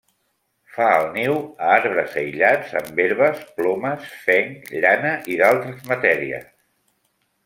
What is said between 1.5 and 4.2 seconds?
arbres aïllats amb herbes, plomes,